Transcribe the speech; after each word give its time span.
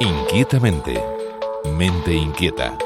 Inquietamente. 0.00 1.02
Mente 1.76 2.14
inquieta. 2.14 2.78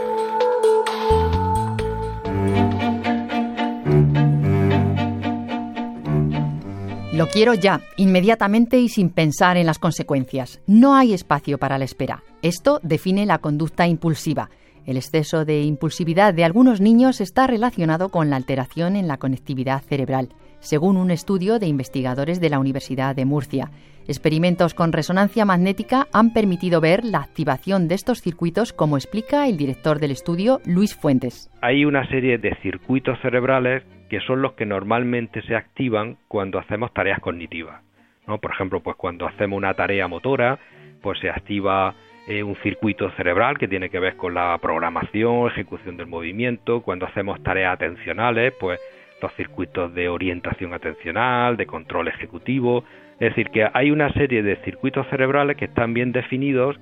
Lo 7.13 7.29
quiero 7.29 7.53
ya, 7.53 7.83
inmediatamente 7.99 8.79
y 8.79 8.89
sin 8.89 9.11
pensar 9.11 9.59
en 9.59 9.67
las 9.67 9.79
consecuencias. 9.79 10.63
No 10.67 10.95
hay 10.95 11.13
espacio 11.13 11.59
para 11.59 11.77
la 11.77 11.85
espera. 11.85 12.23
Esto 12.41 12.81
define 12.83 13.27
la 13.27 13.39
conducta 13.39 13.87
impulsiva. 13.87 14.49
El 14.87 14.97
exceso 14.97 15.45
de 15.45 15.63
impulsividad 15.65 16.33
de 16.33 16.45
algunos 16.45 16.81
niños 16.81 17.21
está 17.21 17.47
relacionado 17.47 18.09
con 18.09 18.31
la 18.31 18.37
alteración 18.37 18.97
en 18.97 19.07
la 19.07 19.19
conectividad 19.19 19.83
cerebral, 19.83 20.31
según 20.63 20.97
un 20.97 21.11
estudio 21.11 21.59
de 21.59 21.67
investigadores 21.67 22.41
de 22.41 22.49
la 22.49 22.59
Universidad 22.59 23.15
de 23.15 23.27
Murcia. 23.27 23.71
Experimentos 24.09 24.75
con 24.75 24.93
resonancia 24.93 25.45
magnética 25.45 26.07
han 26.13 26.33
permitido 26.33 26.81
ver 26.81 27.05
la 27.05 27.19
activación 27.19 27.87
de 27.87 27.95
estos 27.95 28.21
circuitos, 28.21 28.73
como 28.73 28.97
explica 28.97 29.47
el 29.47 29.57
director 29.57 30.01
del 30.01 30.11
estudio, 30.11 30.61
Luis 30.65 30.97
Fuentes. 30.97 31.51
Hay 31.61 31.85
una 31.85 32.09
serie 32.09 32.39
de 32.39 32.57
circuitos 32.63 33.19
cerebrales 33.21 33.85
que 34.09 34.21
son 34.21 34.43
los 34.43 34.55
que 34.55 34.67
normalmente 34.67 35.43
se 35.43 35.55
activan 35.55 36.17
cuando 36.29 36.59
hacemos 36.59 36.93
tareas 36.93 37.21
cognitivas. 37.21 37.83
¿no? 38.27 38.39
Por 38.39 38.53
ejemplo, 38.53 38.81
pues 38.81 38.97
cuando 38.97 39.27
hacemos 39.27 39.57
una 39.57 39.75
tarea 39.75 40.09
motora, 40.09 40.59
pues 41.01 41.19
se 41.21 41.31
activa 41.31 41.95
eh, 42.29 42.43
un 42.43 42.57
circuito 42.57 43.11
cerebral 43.13 43.59
que 43.59 43.69
tiene 43.69 43.89
que 43.91 43.99
ver 43.99 44.17
con 44.17 44.35
la 44.35 44.57
programación, 44.59 45.49
ejecución 45.49 45.97
del 45.97 46.07
movimiento. 46.07 46.83
Cuando 46.83 47.07
hacemos 47.07 47.43
tareas 47.43 47.75
atencionales, 47.75 48.53
pues 48.61 48.79
los 49.23 49.33
circuitos 49.35 49.95
de 49.95 50.09
orientación 50.09 50.75
atencional, 50.75 51.57
de 51.57 51.67
control 51.67 52.09
ejecutivo. 52.09 52.85
Es 53.21 53.31
decir, 53.31 53.51
que 53.51 53.69
hay 53.73 53.91
una 53.91 54.13
serie 54.13 54.43
de 54.43 54.57
circuitos 54.57 55.07
cerebrales 55.09 55.57
que 55.57 55.67
están 55.67 55.95
bien 55.95 56.13
definidos, 56.13 56.79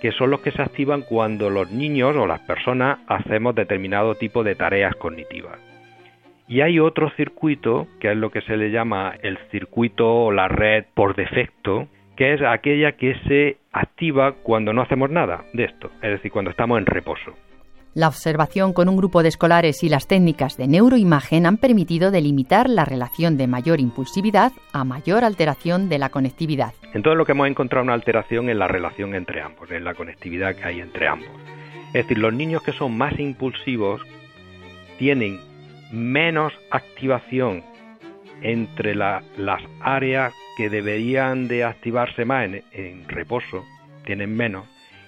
que 0.00 0.12
son 0.12 0.30
los 0.30 0.40
que 0.40 0.50
se 0.50 0.62
activan 0.62 1.02
cuando 1.02 1.48
los 1.48 1.70
niños 1.70 2.16
o 2.16 2.26
las 2.26 2.40
personas 2.40 2.98
hacemos 3.06 3.54
determinado 3.54 4.14
tipo 4.16 4.44
de 4.44 4.54
tareas 4.54 4.94
cognitivas. 4.96 5.58
Y 6.48 6.60
hay 6.60 6.78
otro 6.78 7.10
circuito, 7.10 7.88
que 8.00 8.12
es 8.12 8.16
lo 8.16 8.30
que 8.30 8.40
se 8.42 8.56
le 8.56 8.70
llama 8.70 9.14
el 9.22 9.38
circuito 9.50 10.06
o 10.08 10.32
la 10.32 10.48
red 10.48 10.84
por 10.94 11.16
defecto, 11.16 11.88
que 12.16 12.34
es 12.34 12.42
aquella 12.42 12.92
que 12.92 13.14
se 13.26 13.58
activa 13.72 14.32
cuando 14.42 14.72
no 14.72 14.82
hacemos 14.82 15.10
nada 15.10 15.44
de 15.52 15.64
esto, 15.64 15.90
es 16.02 16.10
decir, 16.10 16.30
cuando 16.30 16.50
estamos 16.50 16.78
en 16.78 16.86
reposo. 16.86 17.34
La 17.96 18.08
observación 18.08 18.74
con 18.74 18.90
un 18.90 18.96
grupo 18.98 19.22
de 19.22 19.30
escolares 19.30 19.82
y 19.82 19.88
las 19.88 20.06
técnicas 20.06 20.58
de 20.58 20.68
neuroimagen 20.68 21.46
han 21.46 21.56
permitido 21.56 22.10
delimitar 22.10 22.68
la 22.68 22.84
relación 22.84 23.38
de 23.38 23.46
mayor 23.46 23.80
impulsividad 23.80 24.52
a 24.74 24.84
mayor 24.84 25.24
alteración 25.24 25.88
de 25.88 25.98
la 25.98 26.10
conectividad. 26.10 26.74
Entonces 26.92 27.16
lo 27.16 27.24
que 27.24 27.32
hemos 27.32 27.48
encontrado 27.48 27.84
una 27.84 27.94
alteración 27.94 28.50
en 28.50 28.58
la 28.58 28.68
relación 28.68 29.14
entre 29.14 29.40
ambos, 29.40 29.70
en 29.70 29.82
la 29.82 29.94
conectividad 29.94 30.54
que 30.54 30.64
hay 30.64 30.80
entre 30.80 31.08
ambos. 31.08 31.30
Es 31.94 32.06
decir, 32.06 32.18
los 32.18 32.34
niños 32.34 32.62
que 32.62 32.72
son 32.72 32.98
más 32.98 33.18
impulsivos 33.18 34.02
tienen 34.98 35.40
menos 35.90 36.52
activación 36.70 37.64
entre 38.42 38.94
las 38.94 39.62
áreas 39.80 40.34
que 40.58 40.68
deberían 40.68 41.48
de 41.48 41.64
activarse 41.64 42.26
más 42.26 42.44
en, 42.44 42.62
en 42.72 43.08
reposo, 43.08 43.64
tienen 44.04 44.36
menos, 44.36 44.66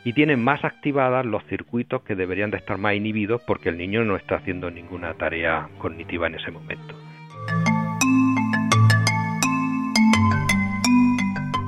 y 0.09 0.15
tienen 0.15 0.43
más 0.43 0.65
activadas 0.65 1.27
los 1.27 1.45
circuitos 1.51 2.01
que 2.01 2.15
deberían 2.15 2.51
de 2.51 2.57
estar 2.57 2.79
más 2.79 2.95
inhibidos 2.95 3.43
porque 3.47 3.69
el 3.69 3.77
niño 3.77 4.05
no 4.05 4.17
está 4.17 4.37
haciendo 4.37 4.71
ninguna 4.71 5.13
tarea 5.13 5.69
cognitiva 5.77 6.29
en 6.29 6.37
ese 6.37 6.51
momento. 6.51 6.95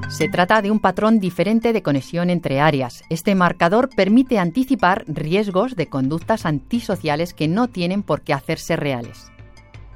Se 0.09 0.31
trata 0.31 0.63
de 0.63 0.71
un 0.71 0.81
patrón 0.81 1.21
diferente 1.21 1.75
de 1.75 1.83
conexión 1.83 2.31
entre 2.31 2.61
áreas. 2.61 3.05
Este 3.11 3.35
marcador 3.35 3.91
permite 3.95 4.39
anticipar 4.39 5.05
riesgos 5.07 5.77
de 5.77 5.89
conductas 5.89 6.47
antisociales 6.47 7.35
que 7.35 7.47
no 7.47 7.69
tienen 7.69 8.03
por 8.03 8.23
qué 8.23 8.33
hacerse 8.33 8.75
reales. 8.75 9.31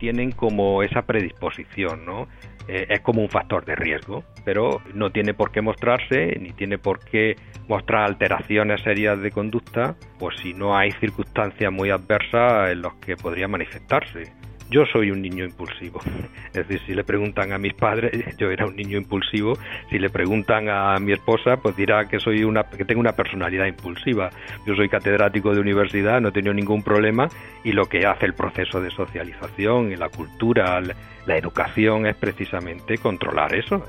Tienen 0.05 0.33
como 0.33 0.83
esa 0.83 1.01
predisposición, 1.01 2.05
¿no? 2.05 2.29
Eh, 2.69 2.85
es 2.91 3.01
como 3.01 3.23
un 3.23 3.31
factor 3.31 3.65
de 3.65 3.75
riesgo, 3.75 4.23
pero 4.45 4.83
no 4.93 5.09
tiene 5.09 5.33
por 5.33 5.51
qué 5.51 5.63
mostrarse 5.63 6.37
ni 6.39 6.53
tiene 6.53 6.77
por 6.77 6.99
qué 6.99 7.37
mostrar 7.69 8.05
alteraciones 8.05 8.83
serias 8.83 9.19
de 9.23 9.31
conducta, 9.31 9.97
pues 10.19 10.37
si 10.43 10.53
no 10.53 10.77
hay 10.77 10.91
circunstancias 11.01 11.73
muy 11.73 11.89
adversas 11.89 12.71
en 12.71 12.83
las 12.83 12.93
que 12.97 13.17
podría 13.17 13.49
manifestarse. 13.49 14.31
Yo 14.71 14.85
soy 14.87 15.11
un 15.11 15.23
niño 15.23 15.45
impulsivo. 15.45 16.01
Es 16.55 16.69
decir, 16.69 16.81
si 16.87 16.95
le 16.95 17.03
preguntan 17.03 17.53
a 17.53 17.59
mis 17.59 17.75
padres, 17.75 18.13
yo 18.39 18.49
era 18.49 18.65
un 18.67 18.77
niño 18.77 18.97
impulsivo. 18.97 19.59
Si 19.91 19.99
le 19.99 20.09
preguntan 20.09 20.69
a 20.69 20.97
mi 21.01 21.13
esposa, 21.13 21.57
pues 21.57 21.75
dirá 21.75 22.07
que 22.09 22.21
soy 22.21 22.45
una 22.45 22.63
que 22.63 22.85
tengo 22.85 23.01
una 23.01 23.13
personalidad 23.13 23.67
impulsiva. 23.67 24.31
Yo 24.65 24.77
soy 24.77 24.89
catedrático 24.89 25.53
de 25.53 25.61
universidad, 25.61 26.21
no 26.21 26.29
he 26.29 26.33
tenido 26.33 26.55
ningún 26.55 26.83
problema 26.83 27.29
y 27.65 27.73
lo 27.73 27.87
que 27.87 28.07
hace 28.07 28.27
el 28.27 28.35
proceso 28.35 28.81
de 28.81 28.91
socialización 28.91 29.91
y 29.91 29.97
la 29.97 30.11
cultura, 30.11 30.81
la 31.27 31.37
educación 31.37 32.07
es 32.07 32.15
precisamente 32.15 32.99
controlar 32.99 33.55
eso. 33.55 33.85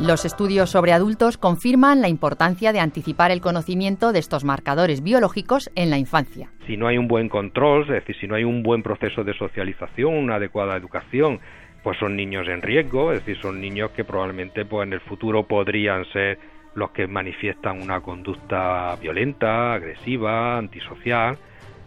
Los 0.00 0.24
estudios 0.24 0.70
sobre 0.70 0.92
adultos 0.92 1.38
confirman 1.38 2.00
la 2.00 2.08
importancia 2.08 2.72
de 2.72 2.78
anticipar 2.78 3.32
el 3.32 3.40
conocimiento 3.40 4.12
de 4.12 4.20
estos 4.20 4.44
marcadores 4.44 5.02
biológicos 5.02 5.72
en 5.74 5.90
la 5.90 5.98
infancia. 5.98 6.50
Si 6.68 6.76
no 6.76 6.86
hay 6.86 6.98
un 6.98 7.08
buen 7.08 7.28
control, 7.28 7.82
es 7.82 7.88
decir, 7.88 8.14
si 8.20 8.28
no 8.28 8.36
hay 8.36 8.44
un 8.44 8.62
buen 8.62 8.84
proceso 8.84 9.24
de 9.24 9.34
socialización, 9.34 10.14
una 10.14 10.36
adecuada 10.36 10.76
educación, 10.76 11.40
pues 11.82 11.98
son 11.98 12.14
niños 12.14 12.46
en 12.46 12.62
riesgo, 12.62 13.12
es 13.12 13.24
decir, 13.24 13.42
son 13.42 13.60
niños 13.60 13.90
que 13.90 14.04
probablemente 14.04 14.64
pues 14.64 14.86
en 14.86 14.92
el 14.92 15.00
futuro 15.00 15.48
podrían 15.48 16.04
ser 16.12 16.38
los 16.76 16.92
que 16.92 17.08
manifiestan 17.08 17.82
una 17.82 18.00
conducta 18.00 18.94
violenta, 19.00 19.72
agresiva, 19.72 20.58
antisocial, 20.58 21.38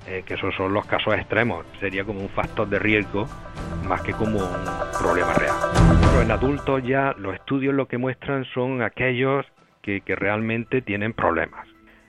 eh, 0.08 0.24
que 0.26 0.34
esos 0.34 0.54
son 0.56 0.74
los 0.74 0.86
casos 0.86 1.14
extremos. 1.16 1.66
Sería 1.80 2.04
como 2.04 2.22
un 2.22 2.30
factor 2.30 2.68
de 2.68 2.80
riesgo 2.80 3.28
más 3.88 4.02
que 4.02 4.14
como 4.14 4.40
un 4.40 5.00
problema 5.00 5.34
real. 5.34 5.56
Pero 6.02 6.22
en 6.22 6.32
adultos 6.32 6.84
ya 6.84 7.14
los 7.18 7.36
estudios 7.36 7.74
lo 7.74 7.88
que 7.88 7.98
muestran 7.98 8.46
son 8.54 8.82
aquellos 8.82 9.46
que, 9.82 10.02
realmente 10.08 10.82
tienen 10.82 11.14
problemas. 11.14 11.68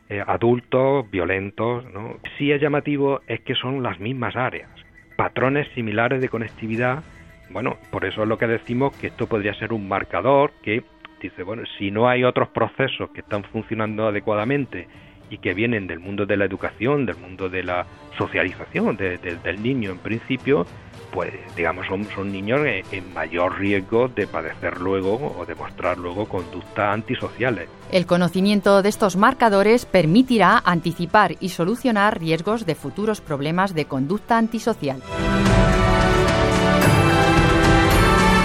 Eh, 0.08 0.22
adultos, 0.26 1.10
violentos, 1.10 1.84
¿no? 1.92 2.16
Sí 2.36 2.52
es 2.52 2.60
llamativo 2.60 3.20
es 3.26 3.41
que 3.41 3.54
son 3.54 3.82
las 3.82 3.98
mismas 3.98 4.36
áreas, 4.36 4.70
patrones 5.16 5.69
similares 5.75 6.20
de 6.20 6.28
conectividad. 6.28 7.02
Bueno, 7.50 7.76
por 7.91 8.04
eso 8.04 8.22
es 8.22 8.28
lo 8.28 8.38
que 8.38 8.47
decimos 8.47 8.97
que 8.97 9.08
esto 9.08 9.26
podría 9.26 9.54
ser 9.54 9.72
un 9.72 9.88
marcador 9.88 10.52
que 10.62 10.82
dice, 11.20 11.42
bueno, 11.42 11.62
si 11.78 11.91
no 11.91 12.08
hay 12.08 12.25
otros 12.25 12.48
procesos 12.48 13.10
que 13.10 13.20
están 13.20 13.44
funcionando 13.44 14.08
adecuadamente 14.08 14.88
y 15.32 15.38
que 15.38 15.54
vienen 15.54 15.87
del 15.87 15.98
mundo 15.98 16.26
de 16.26 16.37
la 16.37 16.44
educación, 16.44 17.06
del 17.06 17.16
mundo 17.16 17.48
de 17.48 17.62
la 17.62 17.87
socialización 18.19 18.98
del 18.98 19.62
niño 19.62 19.91
en 19.91 19.98
principio, 19.98 20.66
pues 21.10 21.32
digamos 21.56 21.87
son, 21.87 22.04
son 22.15 22.31
niños 22.31 22.60
en, 22.66 23.15
mayor 23.15 23.59
riesgo 23.59 24.09
de 24.09 24.26
padecer 24.26 24.78
luego 24.78 25.34
o 25.38 25.47
de 25.47 25.54
mostrar 25.54 25.97
luego 25.97 26.26
conductas 26.26 26.93
antisociales. 26.93 27.70
El 27.91 28.04
conocimiento 28.04 28.82
de 28.82 28.91
estos 28.91 29.16
marcadores 29.16 29.87
permitirá 29.87 30.60
anticipar 30.62 31.37
y 31.41 31.49
solucionar 31.49 32.20
riesgos 32.20 32.66
de 32.66 32.75
futuros 32.75 33.22
problemas 33.22 33.75
de 33.75 33.87
conducta 33.87 34.37
antisocial. 34.37 35.03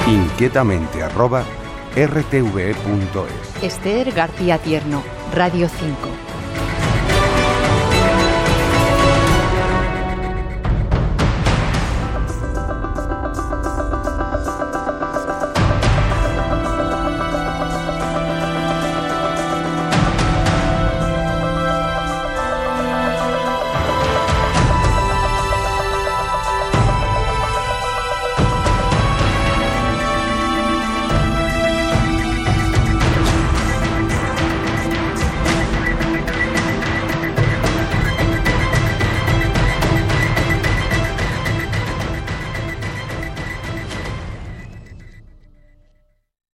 Inquietamente 0.08 1.04
rtve.es 1.98 3.64
Esther 3.64 4.12
García 4.14 4.58
Tierno, 4.60 5.04
Radio 5.34 5.68
5. 5.68 6.37